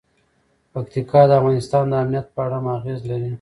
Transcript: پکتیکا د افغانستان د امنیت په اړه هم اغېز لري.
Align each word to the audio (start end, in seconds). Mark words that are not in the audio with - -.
پکتیکا 0.73 1.21
د 1.27 1.31
افغانستان 1.39 1.83
د 1.89 1.93
امنیت 2.03 2.27
په 2.35 2.39
اړه 2.45 2.57
هم 2.59 2.67
اغېز 2.77 2.99
لري. 3.09 3.29